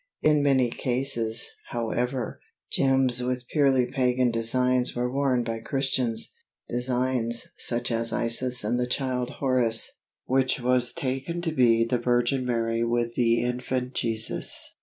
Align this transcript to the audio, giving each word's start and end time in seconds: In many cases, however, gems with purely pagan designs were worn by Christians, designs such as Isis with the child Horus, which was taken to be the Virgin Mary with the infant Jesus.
In 0.23 0.41
many 0.41 0.71
cases, 0.71 1.47
however, 1.69 2.39
gems 2.71 3.21
with 3.21 3.47
purely 3.49 3.85
pagan 3.85 4.31
designs 4.31 4.95
were 4.95 5.11
worn 5.13 5.43
by 5.43 5.59
Christians, 5.59 6.33
designs 6.67 7.49
such 7.59 7.91
as 7.91 8.11
Isis 8.11 8.63
with 8.63 8.79
the 8.79 8.87
child 8.87 9.29
Horus, 9.37 9.99
which 10.25 10.59
was 10.59 10.91
taken 10.91 11.39
to 11.43 11.51
be 11.51 11.85
the 11.85 11.99
Virgin 11.99 12.47
Mary 12.47 12.83
with 12.83 13.13
the 13.13 13.43
infant 13.43 13.93
Jesus. 13.93 14.73